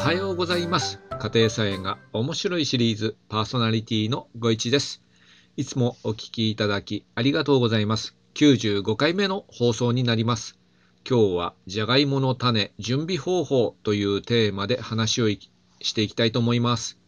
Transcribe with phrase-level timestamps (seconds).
[0.00, 0.98] おはようございます。
[1.18, 5.02] 家庭菜園が面白いシリーズパーソナリティのご一です。
[5.58, 8.16] いつもお聞きいただきありがとうございます。
[8.34, 10.58] 95回目の放送になります。
[11.08, 16.98] 今日はじゃがいもの種準備方法というテーマで話をしていきたいと思います。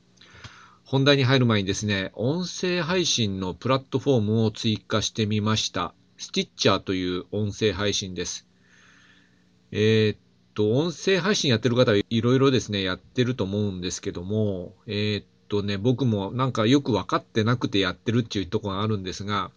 [0.84, 5.94] 本題に入る前にですね、音声配信のプラットフォームを追加してみました。
[6.18, 8.46] スティッチャーという音声配信です。
[9.74, 10.16] えー、
[10.54, 19.50] と、音声配信やってる方いろいろですね、やってると思うんですけども、えー、っとね、僕もなんかよく分かってなくてやってるっていうところがあるんですが、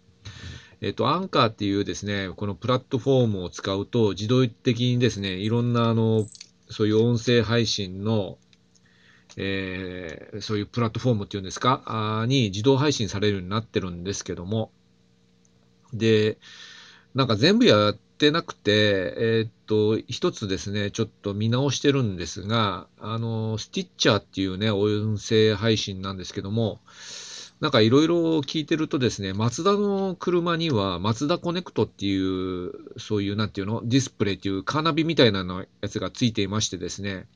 [0.80, 6.26] えっと、アンカーっていうですね、このプラットフォームを使うと、自動的にですね、いろんなあの、
[6.68, 8.38] そういう音声配信の、
[9.38, 14.70] えー、そういうプラットフォームっていうんですか、あに自動配信されるようになってるんですけども、
[15.92, 16.38] で、
[17.14, 26.80] なんか全部やってなくて、えー、っと、一つですね、ちょっと見直してるんですが、あの、スティッチャーっていうね、音声配信なんですけども、
[27.60, 37.26] なんかいろいろ聞いてるとですね、マツダの車にはマツダコネクトっていう、そういうなんていうの、ディスプレイっていうカーナビみたいなのやつがついていましてですね、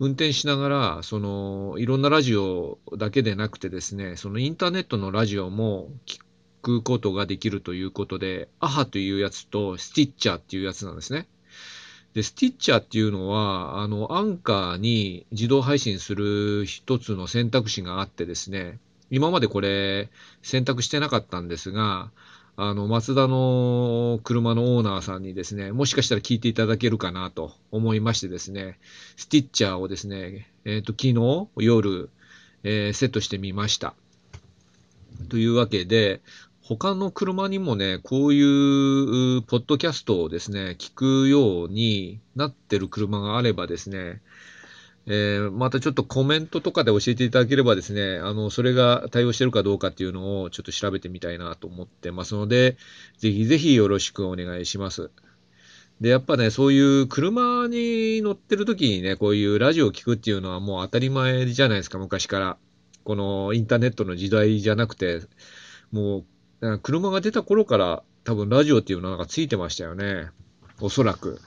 [0.00, 6.20] 運転しながら、その、いろんなラジオだけでなくてですね、そのインターネットのラジオも聞
[6.64, 11.28] くことができるということで、アハというやつとスティッチャーっていうやつなんですね。
[12.14, 18.78] で、スティッチャーっていうのは、あの、アンカーに自動配信する一つの選択肢があってですね、
[19.10, 20.08] 今までこれ
[20.42, 22.10] 選択してなかったんですが、
[22.56, 28.78] あの、マツダの車のオーナーさんにですね、もしかしたら聞いていただけるかなと思いましてですね、
[29.16, 32.10] スティッチャーをですね、えっ、ー、と、昨日夜、
[32.62, 33.94] えー、セットしてみました。
[35.28, 36.22] というわけで、
[36.66, 44.22] 他の車にもね、こういうポッドキャストをですね、聞くようになってる車があればですね、
[45.04, 52.78] えー、またちょっとコメントとかで教えていただければですね、あの、それが対応してるかどうかっていうのをちょっと調べてみたいなと思ってますので、
[53.18, 55.10] ぜひぜひよろしくお願いします。
[56.00, 62.56] で、やっぱね、そういう車に乗ってる時にね、こういうラジオを聞くっていうのはもう当たり前じゃないですか、昔から。
[63.04, 65.20] このインターネットの時代じゃなくて、
[65.92, 66.24] もう、
[66.82, 70.28] 車が出た頃から多分ラジオっていうのがついてましたよね。
[70.80, 71.40] おそらく。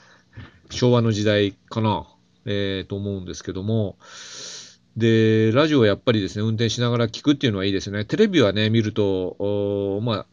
[0.70, 2.08] 昭和の時代かな。
[2.48, 3.98] えー、と思うんですけども、
[4.96, 8.06] で、ラジオはやっぱりですね、運転しながら聞くっていうのはいいですね。
[8.06, 10.26] テレビはね、見ると、まあ、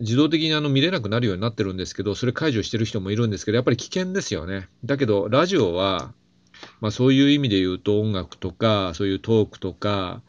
[0.00, 4.68] 自動的にあの見れなくなるようになってるんですけど、それ解除してる人もいるんですけど、やっぱり危険ですよね。
[4.84, 6.12] だけど、ラジオは、
[6.80, 10.20] まあそういう意味で言うと音楽とか、そういうトークとか、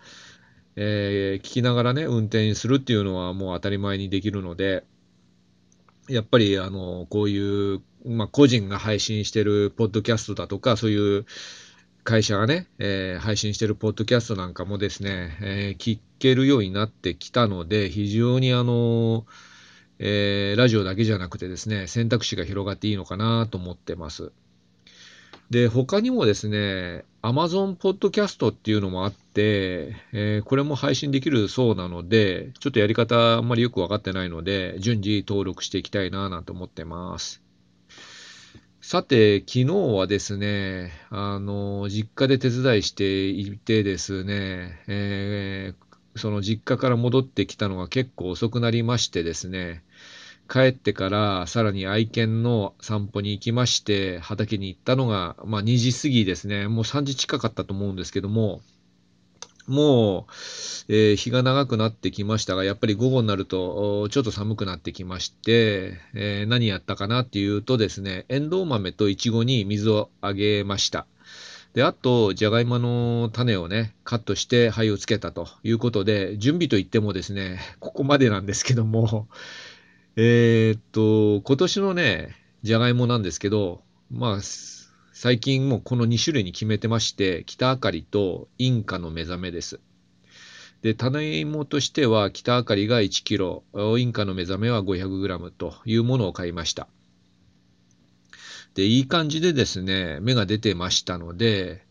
[0.75, 4.83] えー、聞きながらね、運転するっていうのはもう当たり前にできるので、
[6.09, 11.25] やっぱりあの、こういうまあ、個人が配信してるポッドキャストだとか、そういう
[12.03, 19.25] 会社がね、えー、配信してるポッドキャストなんかもですね、えー、聞けるようになってきたので、非常にあの、
[19.99, 24.33] えー、ラジオだけじゃなくてですね、選択肢が広がっていいのかなと思ってます。
[25.53, 37.43] で、他にもですね、Amazon Podcast っていうのもあって、えー、これも配信できるそうなので、ちょっとやり方あんまりよくわかってないので、順次登録していきたいななんて思ってます。
[38.81, 39.65] さて、昨日
[39.95, 49.83] はですね、あの、実家で手伝いしていてですね、えー、その実家から戻ってきたのが結構遅くなりましてですね、
[50.49, 58.61] 帰ってからさらに愛犬の散歩に行きまして、畑に行ったのが、まあ2時過ぎですね、もう3時近かったと思うんですけども、
[59.67, 60.33] もう、
[60.89, 71.05] えー、日が長くなってきましたが、やっぱり午後になると、ちょっと寒くなってきまして、えー、何やったかなっていうとですね、エンドウ豆とイチゴに水をあげました。
[71.73, 79.27] で、あと、じゃがいもの種をね、カットして灰をつけたということで、準備といってもですね、ここまでなんですけども、
[80.15, 83.81] えー、っと、今年のね、じゃがいもなんですけど、
[84.11, 84.39] まあ、
[85.11, 89.79] 最近もうこの2種類に決めてまして、北あかりとインカの目覚めです。
[90.83, 93.63] で、種芋としては北あかりが1キロ、
[93.97, 96.87] インカの目覚めは500グラムというものを買いました。
[98.75, 101.83] で、いい感じでですね、芽が出てましたので、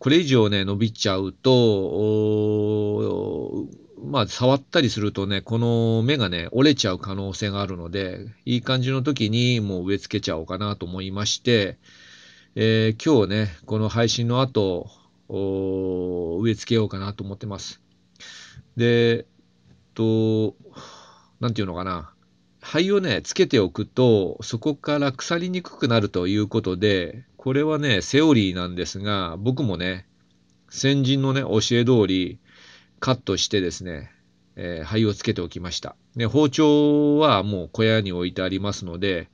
[0.00, 1.52] これ以上ね、伸びちゃうと、
[4.10, 11.78] まあ、触ったりするとね、この芽がね、折れちゃう可能性があるので、いい感じの時にもう植え付けちゃおうかなと思いまして、
[12.56, 14.90] えー、今日ね、この配信の後、
[15.28, 17.80] 植え付けようかなと思ってます。
[18.76, 19.26] で、
[19.94, 20.56] と、
[21.38, 22.12] なんていうのかな。
[22.60, 30.06] 灰をね、つけておくと、そこから腐りにくくなるということで、これはね、セオリーなんですが、僕もね、
[30.68, 32.38] 先人のね、教え通り、
[33.00, 34.10] カットしてですね、
[34.56, 35.96] えー、灰をつけておきました。
[36.16, 39.28] で、包丁はもう小屋に置いてありますので、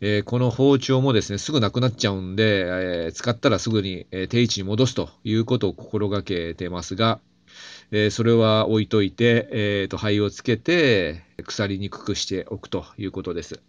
[0.00, 7.20] えー、この包丁もですね、すぐなくなっちゃうんで、えー、使ったらすぐに、え、定位置に戻すということを心がけてますが、
[7.90, 13.60] えそれは置いといて、えーと、灰をつけて腐りにくくしておくということです。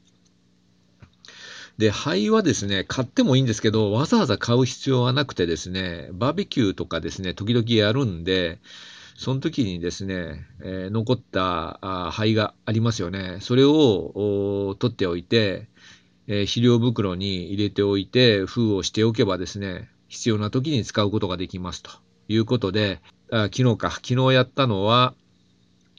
[1.78, 8.60] で、灰はですね、買ってもいいんですけど、わざわざ買う必要はなくてですね、バーベキューとかですね、時々やるんで、
[9.20, 11.78] その時にですね、えー、残った
[12.14, 13.40] 灰がありますよね。
[13.42, 15.68] それを取っておいて、
[16.28, 21.92] えー、肥料袋に入れておいて、封をしておけばですね、必要な時に使うことができますと
[22.30, 25.14] いうことで、あ昨日か、昨日やったのは、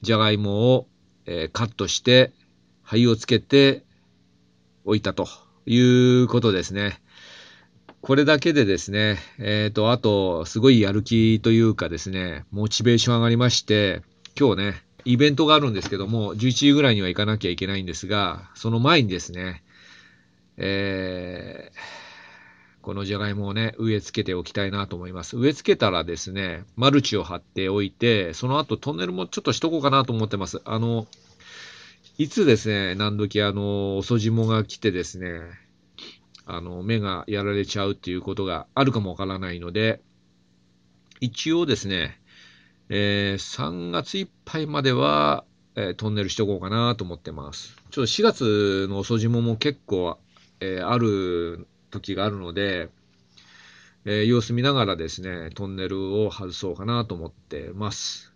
[0.00, 0.86] じゃがいもを、
[1.26, 2.32] えー、カットして、
[2.82, 3.84] 灰をつけて
[4.86, 5.28] おいたと
[5.66, 5.78] い
[6.22, 7.02] うことですね。
[8.02, 14.02] これだけでですね、えっ、ー、と、あと、すごいやる気というかですね、モチベーション上がりまして、
[14.38, 19.62] 今日ね、イベントがあるんですけども、11時ぐらいには行かなきゃいけないんですが、その前にですね、
[20.56, 25.36] えー、このじゃがいもをね、植え付けておきたいなと思います。
[25.36, 30.62] 植え付けたらですね、マルチを張っておいて、その後トンネルもちょっとしとこうかなと思ってます。
[30.64, 31.06] あの、
[32.16, 35.42] いつですね、何時あの、遅霜が来てですね、
[36.54, 40.00] あの、目がやられちゃうっていうことがあるかもわからないので、
[41.20, 42.20] 一応ですね、
[42.88, 45.44] えー、3月いっぱいまでは、
[45.76, 47.76] えー、トンネルしとこうかなと思ってます。
[47.90, 50.18] ちょっと4月の遅霜も結構、
[50.60, 52.88] えー、ある時があるので、
[54.06, 58.32] え様子見ながらですね、トンネルを外そうかなと思ってます。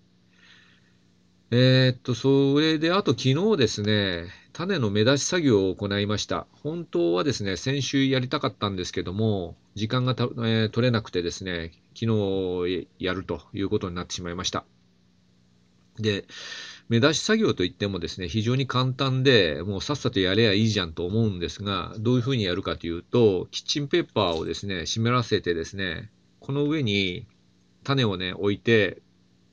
[1.50, 6.46] えー、っと、それで、あと昨日ですね、種の目出し作業を行いました。
[6.62, 12.06] 本当はですね、先週やりたかったんですけども、時間がえー、取れなくてですね、昨
[12.62, 14.64] 日やるということになってしまいました。
[15.98, 16.24] で、
[16.88, 27.26] 目出し作業といってもですね、非常に簡単で、もうさっさとやればいいじゃんと思うんですが、どういうふうにやるかというと、キッチンペーパーをですね、湿らせてですね、この上に
[27.82, 29.02] 種をね、置いて、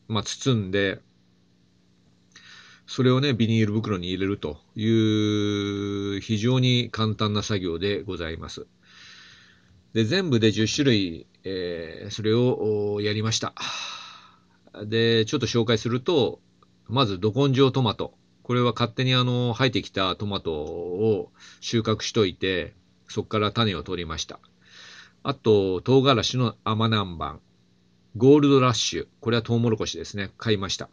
[0.07, 0.99] まあ、包んで、
[2.93, 8.67] それをね、ビニール袋に入れるという非常に簡単な作業でございます。
[9.93, 13.53] で、全部で10種類、えー、それをやりました。
[14.83, 16.41] で、ちょっと紹介すると、
[16.89, 18.13] まず、ど根性トマト。
[18.43, 22.73] これは勝手にあの、生えてきたトマトを収穫しといて、
[23.07, 24.37] そこから種を取りました。
[25.23, 27.37] あと、唐辛子の甘南蛮。
[28.17, 29.07] ゴールドラッシュ。
[29.21, 30.31] これはトウモロコシですね。
[30.37, 30.89] 買いました。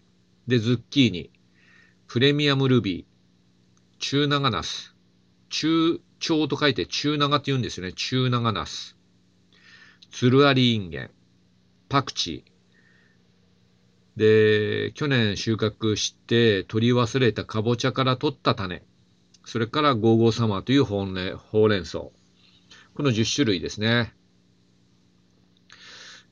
[0.47, 1.33] で、ズッキーニ。
[2.08, 3.05] プレミアムルビー、
[3.99, 4.96] 中長ナス、
[5.50, 7.93] 中長と書いて中長って言うんですよね。
[7.93, 8.96] 中長ナス。
[10.10, 11.10] つるありインゲン、
[11.90, 14.19] パクチー。
[14.19, 18.82] で、去年収穫して取り忘れたかぼちゃから取った種。
[19.44, 21.99] それからゴーゴーサマーというほうれん草。
[21.99, 22.12] こ
[23.00, 24.14] の10種類ですね。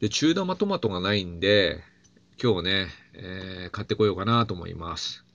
[0.00, 1.82] で、中玉トマトがないんで、
[2.42, 5.25] 今日ね、えー、買ってこようかなと思います。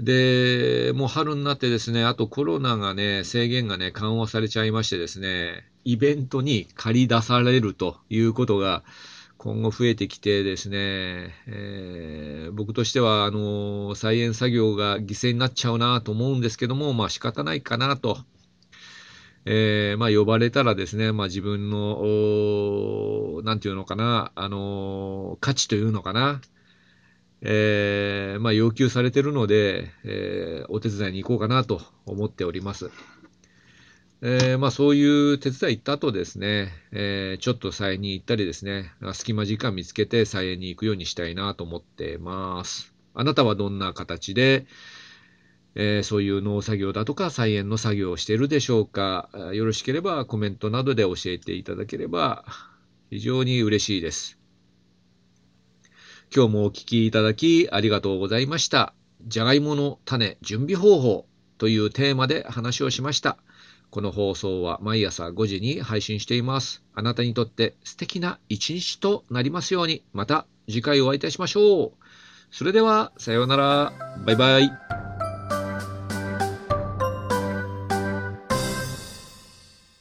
[0.00, 8.82] で、もう春になってですね、あとコロナがね、制限がね、緩和されちゃいましてですね、イベントに借り出されるということが
[9.44, 18.18] 今後増えてきてですね、えー、僕としては、あの、菜園作業が犠牲になっちゃうなと思うんですけども、まあ仕方ないかなと。
[19.44, 26.40] えー、まあ呼ばれたらですね、まあ自分の、なんていうのかな、あの、価値というのかな、
[27.46, 32.90] えー、まあ、要求されてるので、えー、お手伝いに行こうかなと思っております。
[34.22, 42.94] えー、まあ、そういう手伝い行った後ですね、え、ちょっと菜園に行ったりですね、隙間時間見つけて菜園に行くようにしたいなと思ってます。
[43.12, 44.64] あなたはどんな形で、
[45.74, 49.28] え、そういう農作業だとか菜園の作業をしているでしょうか。
[49.52, 52.46] よろしければコメントなどで教えていただければ
[53.10, 54.43] 非常に嬉しいです。
[56.36, 58.92] 今日もお聞きいただきありがとうございました。
[59.24, 61.26] じゃがいもの種準備方法
[61.58, 63.38] というテーマで話をしました。
[63.90, 66.82] この放送は毎朝5時に配信しています。
[66.92, 71.92] あなたにとって素敵な一日となりますように、また次回お会いいたしましょう。
[72.50, 73.92] それでは、さようなら。
[74.26, 74.83] バイバイ。